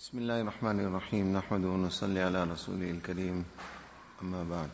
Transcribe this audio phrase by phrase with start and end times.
[0.00, 3.44] بسم الله الرحمن الرحيم نحمد ونصلي على رسوله الكريم
[4.22, 4.70] أما بعد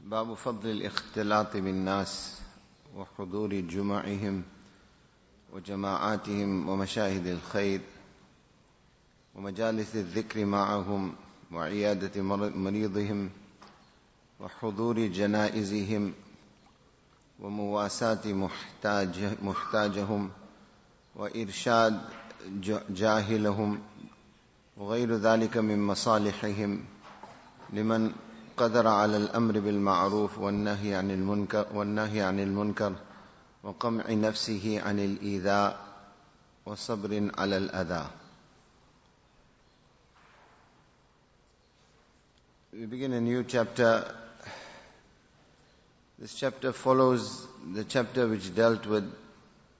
[0.00, 2.40] باب فضل الاختلاط بالناس
[2.96, 4.42] وحضور جمعهم
[5.52, 7.80] وجماعاتهم ومشاهد الخير
[9.34, 11.14] ومجالس الذكر معهم
[11.52, 12.22] وعيادة
[12.56, 13.30] مريضهم
[14.40, 16.12] وحضور جنائزهم
[17.40, 20.30] ومواساة محتاج محتاجهم
[21.16, 22.00] وإرشاد
[22.90, 23.80] جاهلهم
[24.76, 26.84] وغير ذلك من مصالحهم
[27.72, 28.12] لمن
[28.56, 32.92] قدر على الأمر بالمعروف والنهي عن المنكر والنهي عن المنكر
[33.62, 35.80] وقمع نفسه عن الإيذاء
[36.66, 38.06] وصبر على الأذى
[42.74, 44.14] We begin a new chapter.
[46.18, 49.12] This chapter follows the chapter which dealt with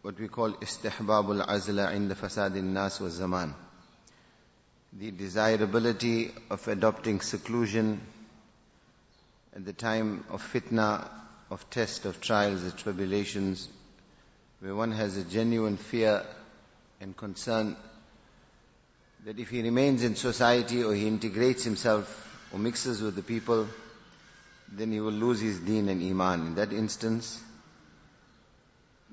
[0.02, 3.54] what we call istihbabul azla in the fasad nas wa zaman.
[4.92, 8.00] The desirability of adopting seclusion
[9.54, 11.08] at the time of fitna,
[11.50, 13.68] of test, of trials, of tribulations,
[14.60, 16.24] where one has a genuine fear
[17.00, 17.76] and concern
[19.24, 23.68] that if he remains in society or he integrates himself or mixes with the people,
[24.72, 26.46] then he will lose his deen and iman.
[26.48, 27.40] In that instance,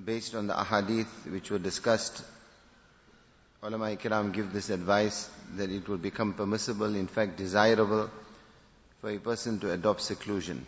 [0.03, 2.23] based on the ahadith which were discussed,
[3.61, 8.09] ulama kiram give this advice that it will become permissible, in fact desirable,
[9.01, 10.65] for a person to adopt seclusion.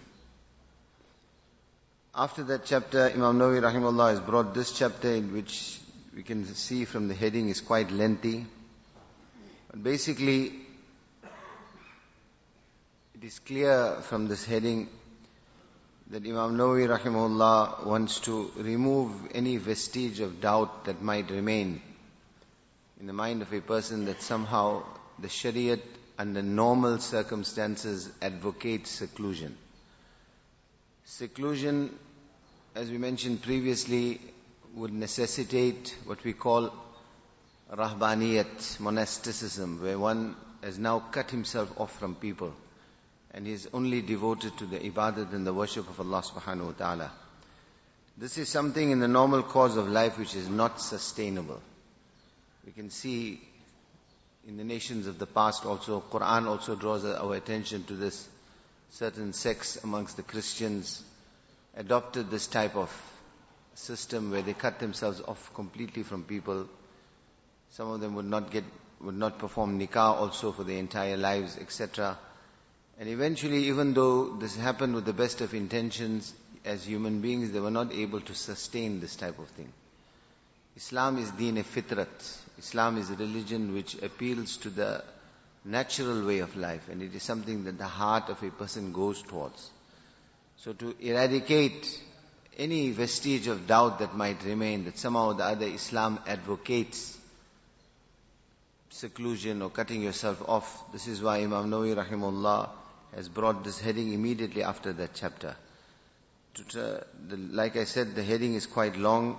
[2.13, 5.79] After that chapter, Imam Nawawi rahimahullah has brought this chapter in which
[6.13, 8.45] we can see from the heading is quite lengthy.
[9.69, 10.51] But basically,
[13.15, 14.89] it is clear from this heading
[16.11, 21.81] that Imam Nawawi rahimahullah wants to remove any vestige of doubt that might remain
[22.99, 24.83] in the mind of a person that somehow
[25.19, 25.79] the Shariat
[26.19, 29.55] under normal circumstances advocates seclusion.
[31.05, 31.97] Seclusion,
[32.75, 34.19] as we mentioned previously,
[34.75, 36.73] would necessitate what we call
[37.71, 42.53] rahbaniyat, monasticism, where one has now cut himself off from people
[43.33, 46.71] and he is only devoted to the ibadat and the worship of Allah subhanahu wa
[46.71, 47.11] ta'ala.
[48.17, 51.61] This is something in the normal course of life which is not sustainable.
[52.65, 53.41] We can see
[54.47, 58.27] in the nations of the past also, Quran also draws our attention to this.
[58.91, 61.01] Certain sects amongst the Christians
[61.75, 62.91] adopted this type of
[63.75, 66.67] system where they cut themselves off completely from people.
[67.71, 68.65] Some of them would not get,
[68.99, 72.17] would not perform nikah also for their entire lives, etc.
[73.01, 77.59] And eventually, even though this happened with the best of intentions, as human beings, they
[77.59, 79.73] were not able to sustain this type of thing.
[80.77, 82.37] Islam is deen e fitrat.
[82.59, 85.03] Islam is a religion which appeals to the
[85.65, 89.23] natural way of life and it is something that the heart of a person goes
[89.23, 89.71] towards.
[90.57, 91.99] So to eradicate
[92.55, 97.17] any vestige of doubt that might remain that somehow or the other Islam advocates
[98.91, 100.91] seclusion or cutting yourself off.
[100.91, 102.69] This is why Imam Nawawi rahimullah
[103.15, 105.55] has brought this heading immediately after that chapter.
[107.29, 109.37] Like I said, the heading is quite long.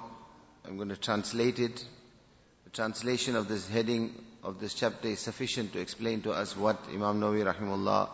[0.66, 1.84] I'm going to translate it.
[2.64, 6.78] The translation of this heading of this chapter is sufficient to explain to us what
[6.88, 8.08] Imam Nawawi rahimullah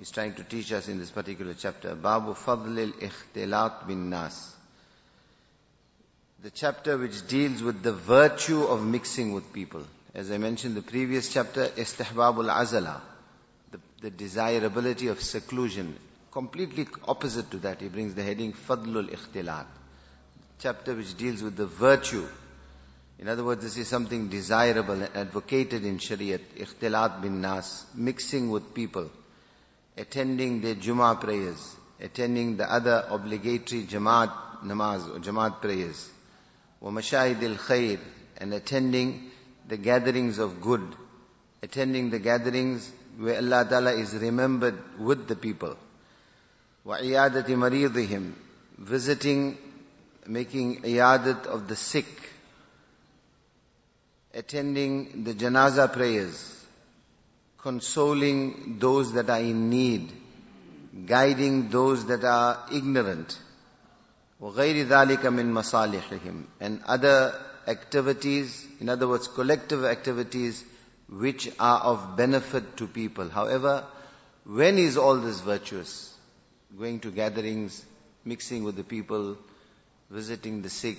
[0.00, 1.94] is trying to teach us in this particular chapter.
[1.94, 4.54] Babu Fadlil Ikhtilat bin Nas.
[6.42, 9.84] The chapter which deals with the virtue of mixing with people.
[10.14, 13.00] As I mentioned the previous chapter, Istihbabul Azala
[14.02, 15.96] the desirability of seclusion.
[16.32, 19.66] Completely opposite to that, he brings the heading Fadlul Ikhtilat,
[20.58, 22.26] chapter which deals with the virtue.
[23.20, 28.50] In other words, this is something desirable and advocated in Shariat, Ikhtilat bin Nas, mixing
[28.50, 29.08] with people,
[29.96, 34.32] attending their Jummah prayers, attending the other obligatory Jamaat
[34.64, 36.10] namaz or Jamaat prayers,
[36.80, 38.00] wa mashahid khair,
[38.38, 39.30] and attending
[39.68, 40.82] the gatherings of good,
[41.62, 45.75] attending the gatherings where Allah Ta'ala is remembered with the people.
[46.85, 48.31] وَعِيَادَةِ مَرِيضِهِمْ
[48.79, 49.57] Visiting,
[50.27, 52.05] making iyadat of the sick.
[54.33, 56.65] Attending the janaza prayers.
[57.57, 60.11] Consoling those that are in need.
[61.05, 63.37] Guiding those that are ignorant.
[64.41, 67.33] وغير ذلك من مصالحهم and other
[67.67, 70.63] activities, in other words, collective activities
[71.18, 73.28] which are of benefit to people.
[73.28, 73.84] However,
[74.44, 76.14] when is all this virtuous?
[76.78, 77.84] Going to gatherings,
[78.24, 79.36] mixing with the people,
[80.10, 80.98] visiting the sick,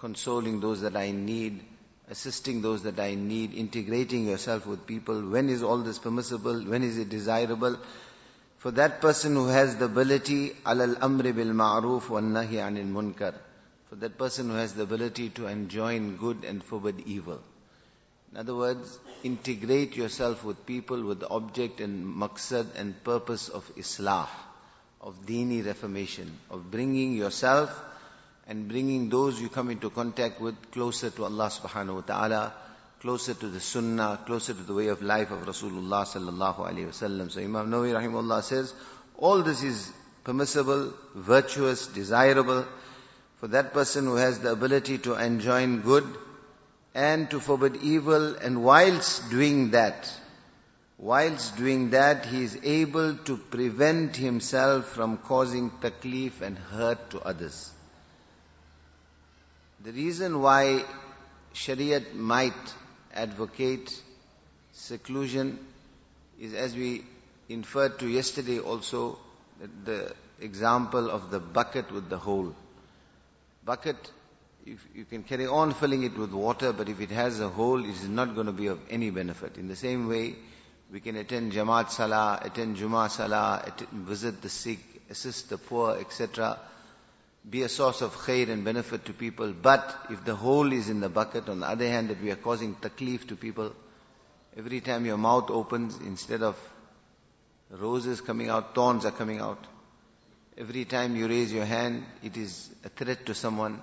[0.00, 1.60] consoling those that I need,
[2.08, 5.20] assisting those that I need, integrating yourself with people.
[5.20, 6.62] When is all this permissible?
[6.62, 7.78] When is it desirable?
[8.58, 13.34] For that person who has the ability, alal amri bil ma'ruf wa nahi anil munkar.
[13.90, 17.42] For that person who has the ability to enjoin good and forbid evil.
[18.34, 23.64] In other words, integrate yourself with people with the object and maqsad and purpose of
[23.76, 24.26] islah,
[25.00, 27.70] of dini reformation, of bringing yourself
[28.48, 32.52] and bringing those you come into contact with closer to Allah subhanahu wa ta'ala,
[33.00, 37.30] closer to the sunnah, closer to the way of life of Rasulullah sallallahu alayhi wasallam.
[37.30, 38.74] So Imam Nawawi rahimahullah says,
[39.16, 39.92] all this is
[40.24, 42.66] permissible, virtuous, desirable
[43.38, 46.04] for that person who has the ability to enjoin good
[46.94, 50.10] and to forbid evil and whilst doing that,
[50.96, 57.20] whilst doing that he is able to prevent himself from causing taklif and hurt to
[57.20, 57.72] others.
[59.82, 60.84] The reason why
[61.52, 62.74] Shariat might
[63.12, 64.00] advocate
[64.72, 65.58] seclusion
[66.40, 67.04] is as we
[67.48, 69.18] inferred to yesterday also,
[69.84, 72.54] the example of the bucket with the hole.
[73.64, 73.96] Bucket
[74.66, 77.90] you can carry on filling it with water, but if it has a hole, it
[77.90, 79.58] is not going to be of any benefit.
[79.58, 80.36] In the same way,
[80.90, 84.78] we can attend Jamaat Salah, attend Juma Salah, attend, visit the sick,
[85.10, 86.58] assist the poor, etc.
[87.48, 89.52] Be a source of khair and benefit to people.
[89.52, 92.36] But if the hole is in the bucket, on the other hand, that we are
[92.36, 93.74] causing taklif to people,
[94.56, 96.56] every time your mouth opens, instead of
[97.70, 99.62] roses coming out, thorns are coming out.
[100.56, 103.82] Every time you raise your hand, it is a threat to someone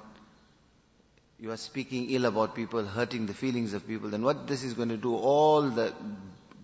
[1.42, 4.74] you are speaking ill about people, hurting the feelings of people, then what this is
[4.76, 5.92] going to do, all the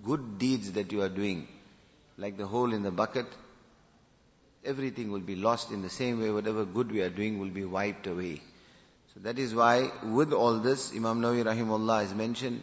[0.06, 1.48] good deeds that you are doing,
[2.16, 3.26] like the hole in the bucket,
[4.64, 7.66] everything will be lost in the same way, whatever good we are doing will be
[7.66, 8.40] wiped away.
[9.16, 12.62] So that is why, with all this, Imam Nawawi rahimullah has mentioned,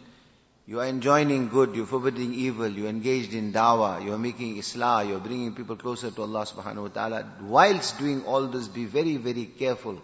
[0.67, 5.19] you are enjoining good, you're forbidding evil, you're engaged in dawah, you're making islah, you're
[5.19, 7.29] bringing people closer to Allah subhanahu wa ta'ala.
[7.41, 10.01] Whilst doing all this, be very, very careful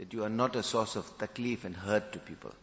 [0.00, 2.54] that you are not a source of taklif and hurt to people.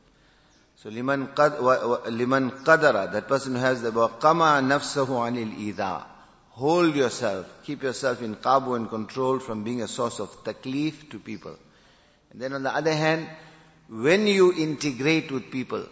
[0.78, 6.04] So liman qad, qadara, that person who has the waqama nafsahu anil idha.
[6.50, 11.19] Hold yourself, keep yourself in qabu and control from being a source of taklif to
[11.19, 11.56] people.
[12.31, 13.30] And then on the other hand,
[13.88, 15.86] when you integrate with people,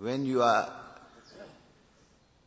[0.00, 0.72] when you are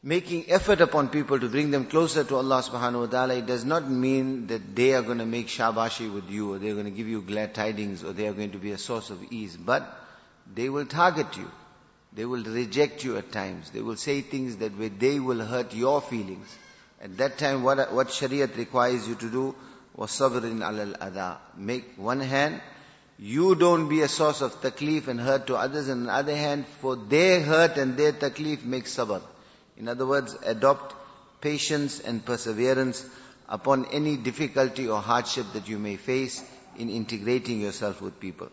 [0.03, 3.63] making effort upon people to bring them closer to Allah subhanahu wa ta'ala, it does
[3.63, 6.92] not mean that they are going to make shabashi with you or they're going to
[6.92, 9.56] give you glad tidings or they are going to be a source of ease.
[9.56, 9.88] But
[10.51, 11.50] they will target you.
[12.13, 13.69] They will reject you at times.
[13.69, 16.47] They will say things that they will hurt your feelings.
[17.01, 19.56] At that time, what, what Shariat requires you to do
[19.95, 21.38] was sabrin al adha.
[21.56, 22.59] Make one hand,
[23.19, 26.36] you don't be a source of taklif and hurt to others, and on the other
[26.36, 29.21] hand, for their hurt and their taklif, make sabr.
[29.81, 30.94] In other words, adopt
[31.41, 33.05] patience and perseverance
[33.49, 36.43] upon any difficulty or hardship that you may face
[36.79, 38.49] in integrating yourself with people.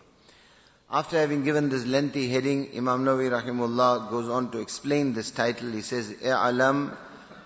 [0.92, 5.72] After having given this lengthy heading, Imam Nawawi rahimullah goes on to explain this title.
[5.72, 6.96] He says, "I'alam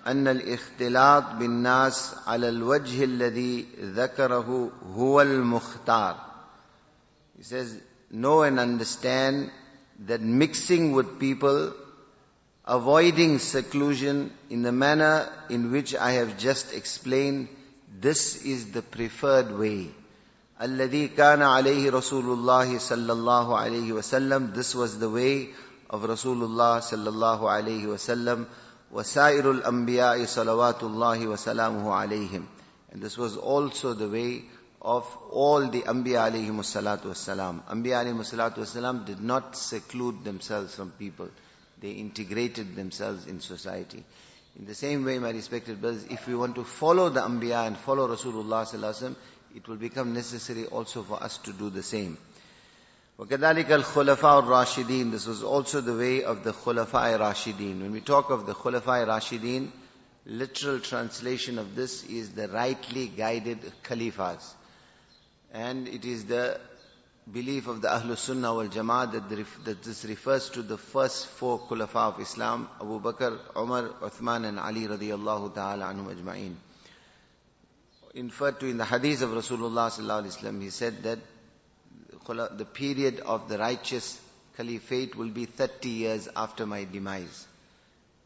[0.05, 3.65] أن الاختلاط بالناس على الوجه الذي
[3.95, 6.15] ذكره هو المختار."
[7.37, 7.75] He says,
[8.11, 9.51] know and understand
[10.05, 11.73] that mixing with people
[12.65, 17.47] avoiding seclusion in the manner in which I have just explained,
[17.99, 19.89] this is the preferred way.
[20.61, 25.49] الذي كان عليه رسول الله صلى الله عليه وسلم This was the way
[25.89, 28.45] of Rasulullah صلى الله عليه وسلم
[28.91, 32.45] وسائر الأنبياء صلوات الله وسلامه عليهم
[32.91, 34.45] And this was also the way
[34.81, 37.61] of all the Anbiya alayhi salatu wasalam.
[37.65, 41.29] Anbiya alayhi salatu wasalam did not seclude themselves from people.
[41.81, 44.03] They integrated themselves in society.
[44.59, 47.77] In the same way, my respected brothers, if we want to follow the Anbiya and
[47.77, 49.15] follow Rasulullah sallallahu
[49.55, 52.17] it will become necessary also for us to do the same.
[53.19, 57.81] وَكَذَلِكَ الْخُلَفَاءُ الرَّاشِدِينَ This was also the way of the Khulafa Rashidin.
[57.81, 59.71] When we talk of the Khulafa Rashidin,
[60.25, 64.53] literal translation of this is the rightly guided Khalifas.
[65.51, 66.59] And it is the
[67.30, 71.60] belief of the Ahlul Sunnah wal Jama'at that, that this refers to the first four
[71.60, 76.54] Khulafa of Islam, Abu Bakr, Umar, Uthman and Ali radiallahu ta'ala anhum ajma'in.
[78.14, 81.18] Inferred to in the hadith of Rasulullah sallallahu alaihi wasallam, he said that
[82.58, 84.20] the period of the righteous
[84.56, 87.46] caliphate will be 30 years after my demise.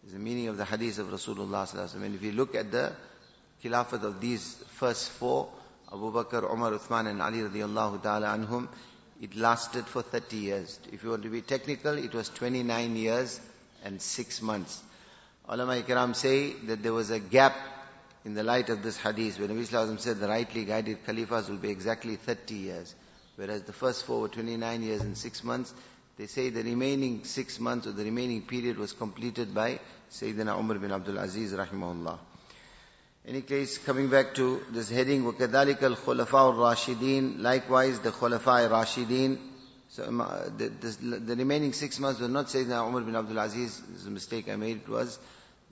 [0.06, 2.04] Is the meaning of the hadith of Rasulullah sallallahu alaihi wasallam.
[2.04, 2.92] And if you look at the
[3.62, 5.48] khilafat of these first four,
[5.92, 8.68] Abu Bakr, Umar, Uthman and Ali radiallahu ta'ala anhum,
[9.20, 10.80] it lasted for 30 years.
[10.92, 13.40] If you want to be technical, it was 29 years
[13.84, 14.82] and 6 months.
[15.48, 17.54] Ulama ikram say that there was a gap
[18.24, 21.56] in the light of this hadith when Nabi Sallallahu said the rightly guided caliphs will
[21.56, 22.94] be exactly 30 years.
[23.36, 25.72] Whereas the first four were 29 years and 6 months.
[26.18, 29.78] They say the remaining 6 months or the remaining period was completed by
[30.10, 32.18] Sayyidina Umar bin Abdul Aziz rahimahullah.
[33.27, 39.37] Any case, coming back to this heading, وَكَذَلِكَ الْخُلَفَاءُ الرَّاشِدِينَ Likewise, the Khulafa Rashideen.
[39.89, 43.37] So um, uh, the, the, the, remaining six months was not Sayyidina Umar bin Abdul
[43.37, 43.79] Aziz.
[43.79, 44.77] This is a mistake I made.
[44.77, 45.19] It was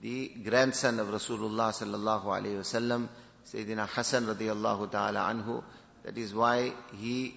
[0.00, 3.08] the grandson of Rasulullah sallallahu alayhi wasallam,
[3.52, 5.64] Sayyidina Hassan radiallahu ta'ala anhu.
[6.04, 7.34] That is why he,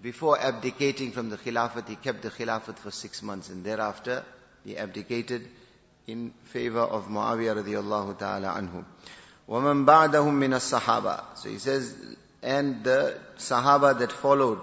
[0.00, 4.24] before abdicating from the Khilafat, he kept the Khilafat for six months and thereafter
[4.64, 5.48] he abdicated
[6.06, 8.84] in favor of Muawiyah radiallahu ta'ala anhu.
[9.47, 11.95] وَمَنْ بَعْدَهُمْ مِنَ الصَّحَابَةِ So he says,
[12.41, 14.59] and the Sahaba that followed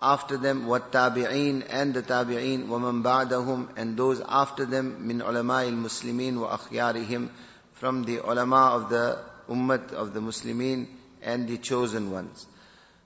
[0.00, 6.34] after them, وَالتَّابِعِينَ and the Tabi'een, وَمَنْ بَعْدَهُمْ and those after them, مِنْ عُلَمَاءِ الْمُسْلِمِينَ
[6.36, 7.28] وَأَخْيَارِهِمْ
[7.74, 9.18] from the ulama of the
[9.48, 10.86] ummah of the Muslimin
[11.22, 12.46] and the chosen ones.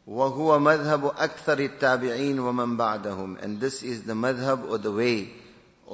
[0.08, 5.30] وَهُوَ مَذْهَبُ أَكْثَرِ التَّابِعِينَ وَمَنْ بَعْدَهُمْ And this is the madhab or the way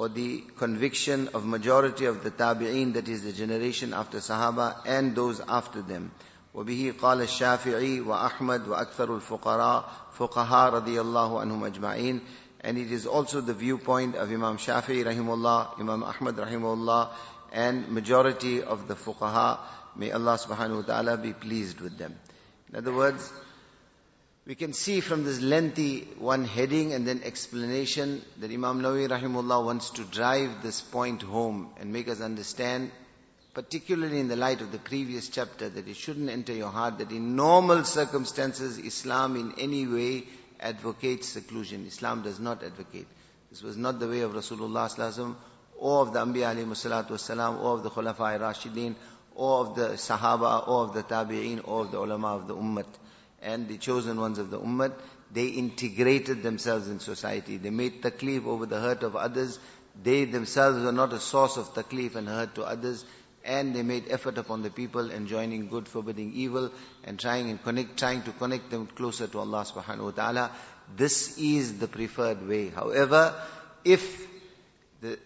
[0.00, 5.14] or the conviction of majority of the tabi'een, that is the generation after Sahaba and
[5.16, 6.10] those after them.
[6.54, 9.84] وبه قال الشافعي وأحمد وأكثر الفقراء
[10.18, 12.20] فقهاء رضي الله عنهم أجمعين
[12.60, 17.10] and it is also the viewpoint of Imam Shafi'i rahimullah, Imam Ahmad rahimullah
[17.52, 19.58] and majority of the fuqaha
[19.94, 22.18] may Allah subhanahu wa ta'ala be pleased with them.
[22.70, 23.32] In other words,
[24.45, 29.63] we can see from this lengthy one heading and then explanation that Imam Nawawi rahimullah
[29.63, 32.89] wants to drive this point home and make us understand,
[33.53, 37.11] particularly in the light of the previous chapter, that it shouldn't enter your heart that
[37.11, 40.23] in normal circumstances Islam in any way
[40.59, 41.85] advocates seclusion.
[41.85, 43.07] Islam does not advocate.
[43.51, 45.35] This was not the way of Rasulullah
[45.77, 48.95] or of the Anbiya alayhi wasalam, or of the Khulafa Rashideen,
[49.35, 52.85] or of the Sahaba, or of the Tabi'een, or of the ulama of the Ummah
[53.41, 54.93] and the chosen ones of the ummah,
[55.33, 57.57] they integrated themselves in society.
[57.57, 59.59] They made taklif over the hurt of others.
[60.01, 63.05] They themselves were not a source of taklif and hurt to others.
[63.43, 66.71] And they made effort upon the people enjoining good, forbidding evil,
[67.03, 70.51] and trying and connect, trying to connect them closer to Allah subhanahu wa ta'ala.
[70.95, 72.69] This is the preferred way.
[72.69, 73.33] However,
[73.83, 74.27] if
[75.01, 75.17] the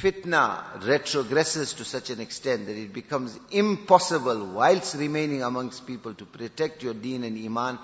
[0.00, 6.24] fitna retrogresses to such an extent that it becomes impossible whilst remaining amongst people to
[6.24, 7.78] protect your deen and iman,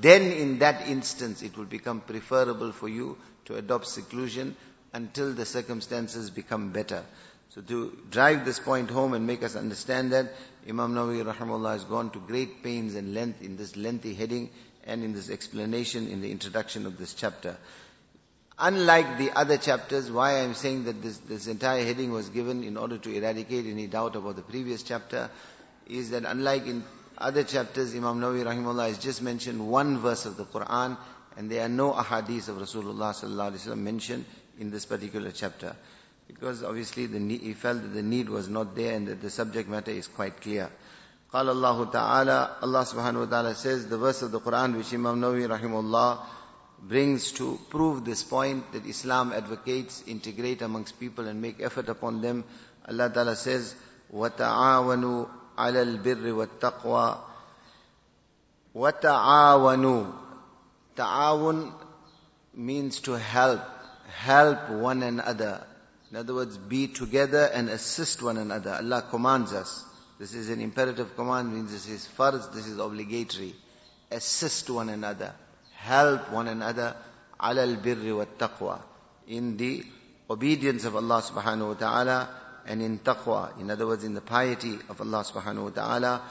[0.00, 4.56] then in that instance it will become preferable for you to adopt seclusion
[4.92, 7.02] until the circumstances become better.
[7.50, 10.32] So to drive this point home and make us understand that,
[10.68, 14.50] Imam Nawawi rahimahullah has gone to great pains and length in this lengthy heading
[14.84, 17.56] and in this explanation in the introduction of this chapter.
[18.59, 22.75] Unlike the other chapters, why I'm saying that this, this entire heading was given in
[22.75, 25.29] order to eradicate any doubt about the previous chapter,
[25.85, 26.83] is that unlike in
[27.19, 30.97] other chapters, Imam Nawawi rahimahullah has just mentioned one verse of the Quran,
[31.37, 34.25] and there are no ahadith of Rasulullah sallallahu alaihi wasallam mentioned
[34.59, 35.75] in this particular chapter.
[36.27, 39.29] Because obviously the need, he felt that the need was not there and that the
[39.29, 40.69] subject matter is quite clear.
[41.31, 45.21] قال الله تعالى, Allah subhanahu wa ta'ala says, the verse of the Quran which Imam
[45.21, 46.25] Nawawi rahimahullah
[46.81, 52.21] brings to prove this point that Islam advocates integrate amongst people and make effort upon
[52.21, 52.43] them.
[52.87, 53.75] Allah Ta'ala says,
[54.13, 57.17] وَتَعَاوَنُوا عَلَى الْبِرِّ وَالتَّقْوَى
[58.75, 60.13] وَتَعَاوَنُوا
[60.95, 61.73] Ta'awun
[62.55, 63.61] means to help,
[64.15, 65.63] help one another.
[66.09, 68.71] In other words, be together and assist one another.
[68.71, 69.83] Allah commands us.
[70.17, 73.53] This is an imperative command, means this is first, this is obligatory.
[74.09, 75.33] Assist one another
[75.82, 76.94] help one another
[77.40, 78.80] alal birri wa taqwa
[79.26, 79.84] in the
[80.30, 82.28] obedience of Allah subhanahu wa ta'ala
[82.66, 83.58] and in taqwa.
[83.60, 86.22] In other words in the piety of Allah subhanahu wa ta'ala.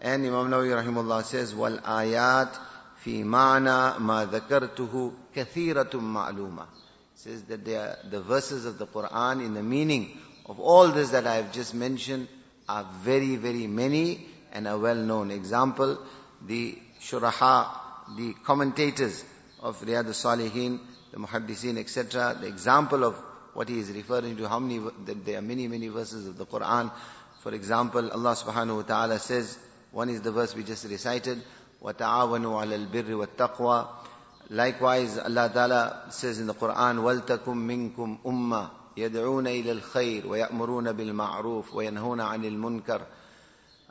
[0.00, 2.54] And Imam Nawawi rahimahullah says wal ayat
[2.98, 6.66] fi ma'na ma dhakartuhu kathiratum ma'luma.
[7.14, 11.26] Says that are, the verses of the Quran in the meaning of all this that
[11.26, 12.28] I have just mentioned
[12.68, 15.98] are very very many and are well known example.
[16.46, 19.23] The shuraha the commentators
[19.61, 20.79] of Riyadh al-Salihin,
[21.11, 23.15] the Muhaddiseen, etc., the example of
[23.53, 26.91] what he is referring to, how many, there are many, many verses of the Quran.
[27.41, 29.57] For example, Allah subhanahu wa ta'ala says,
[29.91, 31.41] one is the verse we just recited,
[31.83, 33.87] وَتَعَاوَنُوا عَلَى الْبِرِّ وَالتَّقْوَى
[34.49, 37.45] Likewise, Allah Ta'ala says in the Quran, وَلْتَكُمْ
[37.95, 43.01] مِنْكُمْ أُمَّةٌ يدعون إلى الخير ويأمرون بالمعروف وينهون عن المنكر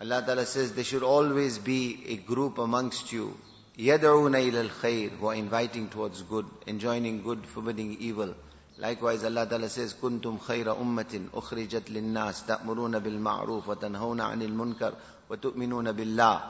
[0.00, 3.36] Allah Ta'ala says there should always be a group amongst you
[3.78, 8.34] يَدْعُونَ إِلَى الْخَيْرِ Who are inviting towards good, enjoining good, forbidding evil.
[8.78, 14.94] Likewise, Allah Ta'ala says, كُنْتُمْ خَيْرَ أُمَّةٍ أُخْرِجَتْ لِلنَّاسِ تَأْمُرُونَ بِالْمَعْرُوفِ وَتَنْهَوْنَ عَنِ الْمُنْكَرِ
[15.30, 16.42] وَتُؤْمِنُونَ بِاللَّهِ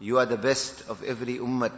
[0.00, 1.72] You are the best of every ummah.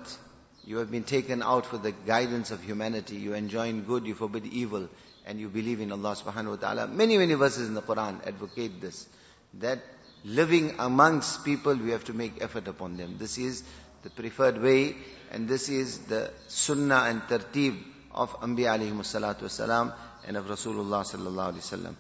[0.65, 3.17] You have been taken out for the guidance of humanity.
[3.17, 4.89] You enjoin good, you forbid evil,
[5.27, 6.87] and you believe in Allah subhanahu wa ta'ala.
[6.89, 9.07] Many, many verses in the Quran advocate this.
[9.55, 9.81] That
[10.25, 13.17] living amongst people, we have to make effort upon them.
[13.19, 13.65] This is
[14.06, 14.96] the preferred way,
[15.32, 17.76] and this is the sunnah and tartib
[18.12, 19.94] of Anbiya alayhi salatu wasalam
[20.28, 21.96] and of Rasulullah sallallahu alayhi wa sallam.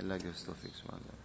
[0.00, 1.19] Allah gives tawfiq, subhanAllah.